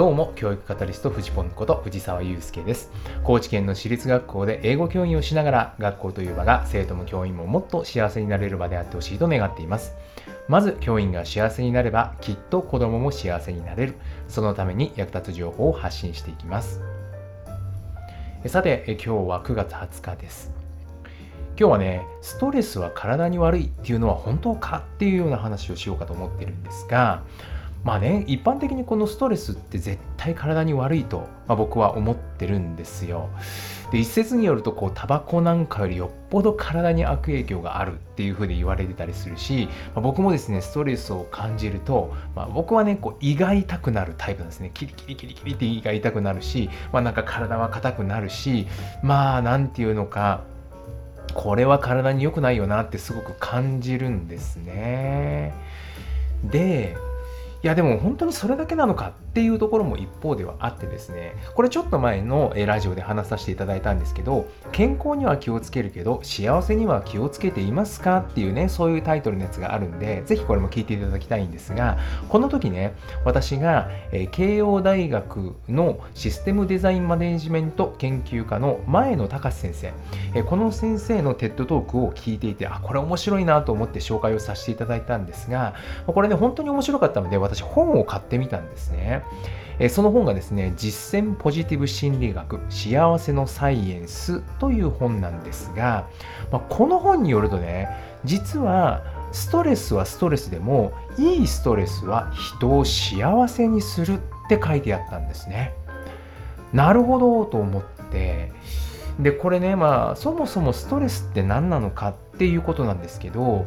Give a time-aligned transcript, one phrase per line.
[0.00, 2.90] どうも、教育カタリスト、フジポンこと藤沢祐介です。
[3.22, 9.92] 高知県の私立学校で英語教員をしながら、学校という場が生徒も教員ももっと幸せになれる場であってほしいと願っています。
[10.48, 13.96] まず、教員が幸せになれば、きっと子供も幸せになれる。
[14.26, 16.80] そのために役立つ情報を発信していきます。
[18.46, 20.50] さて、今日は9月20日です。
[21.58, 27.22] 今日はね、ストレスは体に悪いっていうのは本当かっていうような話をしようかと思ってるんですが、
[27.82, 33.30] まあね、一般的にこのストレスって絶対体に悪いと、まあ、僕は思ってるんですよ。
[33.90, 48.68] で一説によるとこうタバコなんかよりよっぽど体に悪影響があるっていうふうに言われてたりするし、まあ、僕もですねストレスを感じると、まあ、僕はねこう胃が痛くなるタイプなんですねキリキリキリキリって胃が痛くなるし、まあ、なんか体は硬くなるし
[49.02, 50.44] まあなんていうのか
[51.34, 55.54] これは体に良くないよなってすごく感じるんですね。
[56.44, 56.96] で
[57.62, 71.98] いやでも本当にそれだけなのかっていうところも一方ではあってですねこれちょっと前のラジオで話させていただいたんですけど健康には気をつけるけど幸せには気をつけていますかっていうねそういうタイトルのやつがあるんでぜひこれも聞いていただきたいんですが
[72.30, 72.94] この時ね
[73.26, 79.92] 私が、え慶応大学のシステムデザインマネジメント研究科の前野隆先生、
[80.34, 85.74] えこの先生のテッドトークを聞いていてあこれ面白いなと思って紹介をさせていただいたんですが
[86.06, 89.24] これね本当に面白かったので私私本を買ってみたんですね。
[89.88, 96.06] その本がですね、実践ポジティブ心理学幸せのサイエンスという本なんですが、
[96.52, 97.88] まあ、この本によるとね、
[98.24, 104.18] 実はストレスはストレスでもいいストレスは人を幸せにするっ
[104.50, 105.72] て書いてあったんですね。
[106.74, 108.52] なるほどと思って、
[109.18, 113.64] で、これね、まあ、そもそもストレスって何なのかっていうことなんですけど、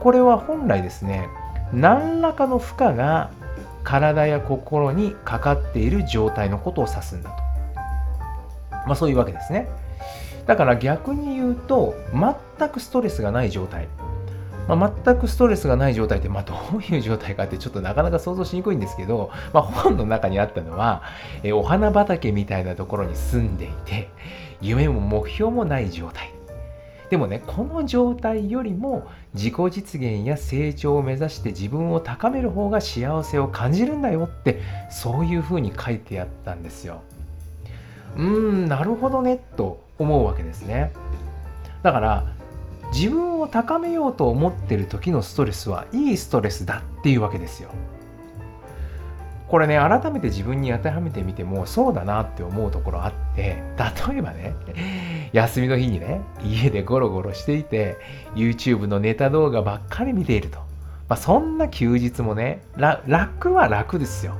[0.00, 1.28] これは本来ですね、
[1.72, 3.30] 何らかの負荷が
[3.84, 7.36] 体や心にかかっている状態のことを指すんだと。
[8.86, 9.68] まあそういうわけですね。
[10.46, 13.88] だから逆に言うと、全くストレスがない状態。
[14.68, 21.02] まあ、全くストレスがない状態って、まあ、どういう状態かってちょっとなかなか想像しにくいんですけど、まあ、本の中にあったのは、
[21.42, 24.08] えお花畑みたいなところに住んでいて、
[24.60, 26.32] 夢も目標もない状態。
[27.12, 37.02] でもね、この状態よりも自己実現や成長を目指して自分を高める方が幸せを感じるんだよって、そういうふうに書いてあったんですよ。
[38.16, 40.90] うーん、なるほどね、と思うわけですね。
[41.82, 42.24] だから、
[42.94, 47.68] 自分を高めようと思ってる時のストレスはいいストレスだっていうわけですよ。
[49.52, 53.62] これね、改めて自分に当てはめてみても、そうだなって思うところあって、
[54.08, 54.54] 例えばね、
[55.34, 57.98] 休みの日にね、家でゴロゴロしていて、
[58.34, 60.58] YouTube のネタ動画ばっかり見ていると。
[61.06, 64.36] まあ、そんな休日もね、楽は楽ですよ。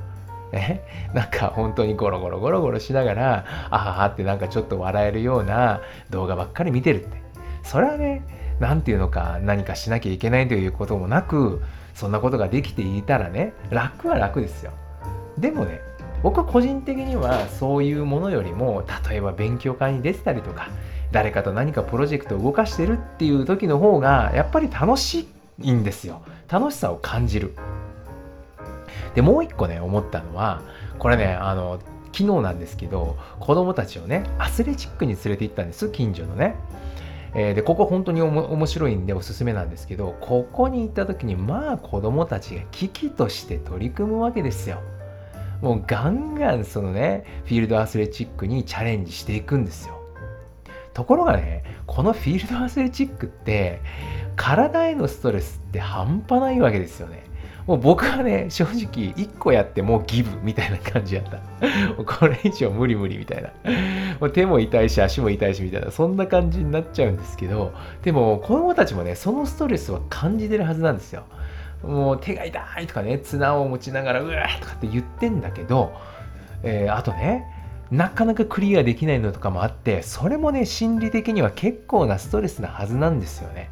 [0.51, 0.81] ね、
[1.13, 7.21] なんか本当にゴロゴロゴロゴロしながら、あははってなんかちょっと笑えるような動画ばっかり見てるって。
[7.65, 8.23] それはね、
[8.61, 11.61] なんていうのか、何かしなきゃいけないということもなく、
[11.93, 14.73] そんなことができていたらね、楽は楽ですよ。
[15.43, 15.81] でもね
[16.23, 20.69] 僕は個人的にはそういうものよりも例えば勉強会に出てたりとか
[21.11, 25.29] 誰かと何かプロジェクトを動かしてるっていう時の方がやっぱり楽し
[25.61, 26.23] いんですよ。
[26.49, 27.55] 楽しさを感じる。
[29.15, 30.63] でもう一個ね思ったのは
[30.99, 31.81] これねあの
[32.13, 36.55] 昨日なんですけど子供たちをねアスレチックに連れて行ったんです近所のね。
[37.35, 44.83] え、でここ本当に面白いんでおすすめなんですけどここに行った時にまあ子供たちが危機として取り組むわけですよ。
[45.63, 49.99] もうガンガンそのね、フィールドアスレチックにチャレンジしていくんですよ。
[50.93, 53.81] ところがね、このフィールドアスレチックって、
[54.37, 57.23] 体へのストレスって半端ないわけですよね。
[57.67, 61.39] もう僕はね、正直1個やってもうギブみたいな感じやった。
[62.05, 63.51] これ以上無理無理みたいな。
[64.21, 71.23] もう手も痛いし足も痛いしみたいな、そんな感じになっちゃうんですけど、でも子供たちもね、そのストレスは感じてるはずなんですよ。
[71.83, 75.93] もう手が痛いとかね、綱を持ちながらうわーとかって言ってんだけど、
[76.63, 77.45] えー、あとね、
[77.91, 83.71] なかなかクリアできないのとかもあって、それもね、心理的には結構なストレスなはずなんですよね。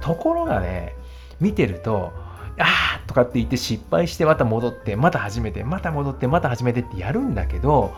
[0.00, 0.94] ところがね、
[1.40, 2.12] 見てると、
[2.58, 7.94] あーとかって言って失敗してまた戻って、また始めて、また戻って、また始めてってやるんだけど、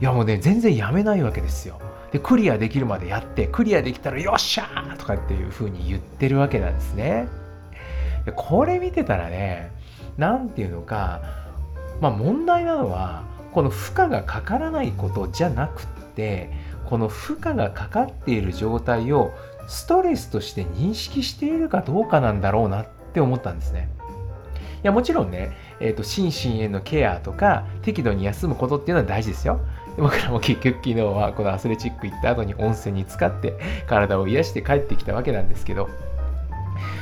[0.00, 1.78] いやもうね、全然やめないわけですよ。
[2.10, 7.28] で、クリアできるまでやって、クリアできたらよっしゃーとかっていう風に言ってるわけなんですね。
[8.30, 9.72] これ見てたらね
[10.16, 11.22] 何て言うのか
[12.00, 16.50] まあ問題なのはこの負荷がかからないことじゃなくって
[16.86, 19.32] この負荷がかかっている状態を
[19.66, 23.88] ストレスとして認識しているかどうかなんだろうなって思ったんですね。
[24.82, 29.60] いやもちろんね、えーと、心身へのケアとか適度に休むことっていうのは大事ですよ
[29.96, 33.54] 僕らも結局昨日はこのアスレチック行った後に温泉に浸かって
[33.86, 35.88] 体を癒して帰ってきたわけなんですけど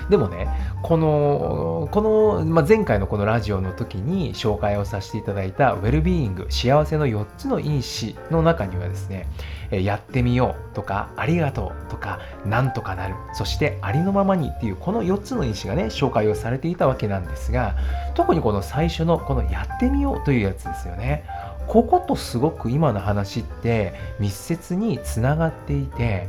[0.08, 0.48] でもね、
[0.82, 9.28] この、この、まあ、前回のこのラジオの時に紹介をさせていただいたウェルビーイング、幸せの4つの因子の中にはですね、
[9.70, 17.76] やってみようとか、ありがとうとか、なんとかなる、そしてありのままにっていうこの4つの因子がね、紹介をされていたわけなんですが、
[18.14, 21.24] 特にこの最初のこのやってみようというやつですよね。
[21.68, 26.28] こことすごく今の話って密接につながっていて、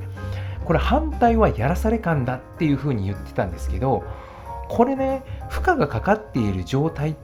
[0.65, 4.03] これ反対はやらされ感だっていうふうに言ってたんですけど
[4.69, 7.15] これね負荷がかかっている状態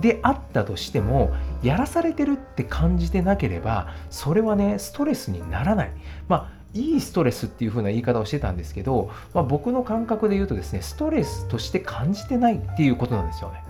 [0.00, 1.32] であったとしても
[1.62, 5.92] やらされてるって感じてなければそれはねストレスにならない。
[6.28, 13.62] まあいいストレスっていう風な言い方をしてたんですけど、まあ、僕の感覚で言うとですねストレスとして感じてないっていうことなんですよね。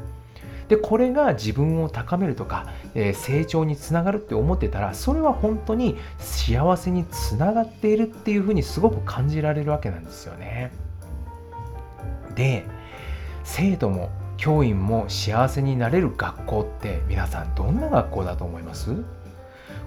[0.69, 10.73] でこれが自分を高めるとか、えー、成長につながるって思ってたらそれは本当に幸せにつながっているっていうふうにすごく感じられるわけなんですよね。
[12.35, 12.65] で
[13.45, 18.91] 生徒も教員も幸せになれる学校って皆さんどんな学校だと思います？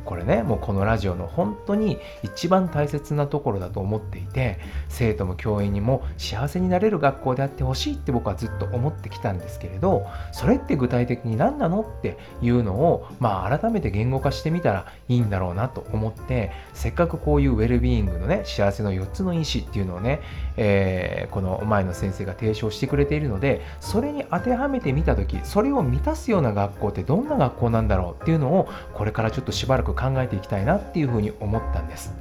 [0.06, 20.22] これねもうこのラジオの本当に一番大切なところだと思っていて生徒も教員にも幸せになれる学校であってほしいって僕はずっと思ってきたんですけれどそれって具体的に何なのっていうのをまあ改めて言語化してみたらいいんだろうなと思ってせっかくこういうウェルビーイングのね幸せの4つの因子っていうのをね、
[20.58, 32.14] えー、この前の先生が提唱してくれているのでそれに当てはめてみた時それを満たすような学校ってどんな学校なんだろうっていうのをこれからちょっとしばらく考えていきたいなっていうふうに思ったんです。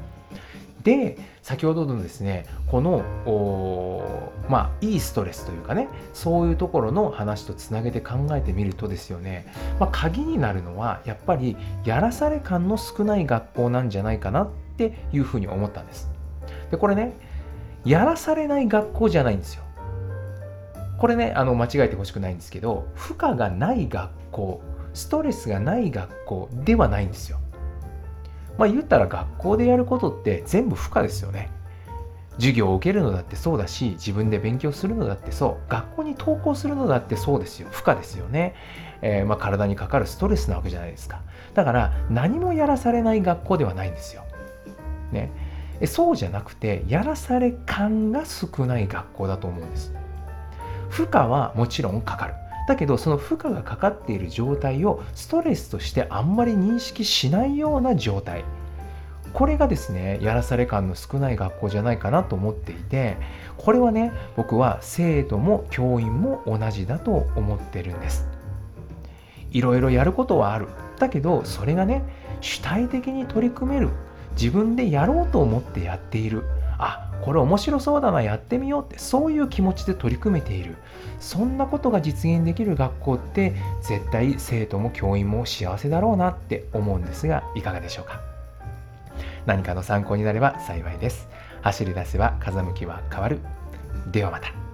[0.82, 3.02] で先ほどのですねこの
[4.48, 16.08] まあいいストレスというかねそういうところの話とつなげて考えてみるとですよね、まあ、鍵になるのはやっぱりやらされ感の少ない学校なんじゃないかなっていうふうに思ったんです。
[16.70, 17.14] でこれね
[17.84, 19.64] やらされない学校じゃないんですよ。
[20.98, 24.60] これねあの間違えてほしくないんですけど負荷がない学校
[24.94, 27.38] ストレスがない学校ではないんですよ。
[28.58, 31.50] まあ言ったら学校でやることって全部負荷ですよね。
[32.37, 35.70] 授業を受けるのだってそうだし自分で勉強するのだってそう。
[35.70, 37.69] 学校に登校するのだってそうですよ。
[37.70, 38.55] 負荷ですよね、
[39.02, 41.22] えー、ま、体にかかるストレスなわけじゃないですか。
[41.55, 44.22] だから何もやらされない学校ではないんですよ、
[45.11, 45.32] ね、
[45.87, 49.93] そうじゃなくてやらされ感が少ない学校だと思うんです。
[50.88, 52.34] 負荷はもちろんかかる。
[52.68, 58.44] だけどその負荷がかかっている状態をストレスとしてあんまり認識しないような状態。
[59.32, 63.18] これがですねやらされ感の少ない学校じゃないかなと思っていて
[63.58, 68.26] これはね僕は生徒も教員も同じだと思ってるんです。
[69.50, 70.68] いろいろやることはある。
[70.98, 72.04] だけどそれがね
[72.42, 73.88] 主体的に取り組める。
[74.32, 76.44] 自分でやろうと思ってやっている。
[76.78, 80.76] あこれ面白そうだなやってみようってそういう気持ちで取り組めている。
[81.19, 88.20] そんなことが実現できる学校って絶対生徒も教員も幸せだろうなって思うんですがいかがでしょうか？
[89.44, 91.28] 何かの参考になれば幸いです。
[91.62, 93.40] 走り出せば風向きは変わる。
[94.12, 94.67] ではまた。